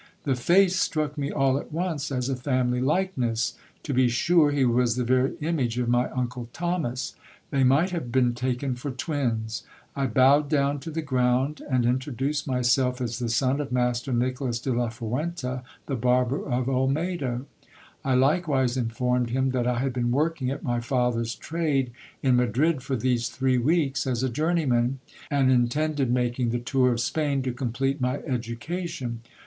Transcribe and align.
The 0.23 0.33
face 0.33 0.77
struck 0.77 1.15
me 1.15 1.31
all 1.31 1.59
at 1.59 1.71
once 1.71 2.11
as 2.11 2.27
a 2.27 2.35
family 2.35 2.81
likeness. 2.81 3.53
To 3.83 3.93
be 3.93 4.09
sure 4.09 4.49
he 4.49 4.65
was 4.65 4.95
the 4.95 5.03
very 5.03 5.35
image 5.41 5.77
of 5.77 5.87
my 5.89 6.09
uncle 6.09 6.49
Thomas; 6.53 7.13
they 7.51 7.63
might 7.63 7.91
have 7.91 8.11
been 8.11 8.33
taken 8.33 8.73
for 8.73 8.89
twins. 8.89 9.61
I 9.95 10.07
bowed 10.07 10.49
down 10.49 10.79
to 10.79 10.89
the 10.89 11.03
ground, 11.03 11.61
and 11.69 11.85
introduced 11.85 12.47
myself 12.47 12.99
as 12.99 13.19
the 13.19 13.29
son 13.29 13.61
of 13.61 13.71
Master 13.71 14.11
Nicholas 14.11 14.57
de 14.57 14.73
la 14.73 14.89
Fuenta, 14.89 15.61
the 15.85 15.95
barber 15.95 16.47
of 16.51 16.67
Olmedo. 16.67 17.45
I 18.03 18.15
likewise 18.15 18.77
informed 18.77 19.29
him, 19.29 19.51
that 19.51 19.67
I 19.67 19.77
had 19.77 19.93
been 19.93 20.09
working 20.09 20.49
at 20.49 20.63
my 20.63 20.79
father's 20.79 21.35
trade 21.35 21.91
in 22.23 22.37
Madrid, 22.37 22.81
for 22.81 22.95
these 22.95 23.29
three 23.29 23.59
weeks, 23.59 24.07
as 24.07 24.23
a 24.23 24.29
journeyman, 24.29 24.97
and 25.29 25.51
intended 25.51 26.09
making 26.09 26.49
the 26.49 26.57
tour 26.57 26.91
of 26.93 27.01
Spain 27.01 27.43
to 27.43 27.51
complete 27.51 28.01
my 28.01 28.15
education. 28.23 29.21